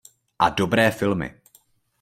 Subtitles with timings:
[0.41, 1.29] A dobré filmy!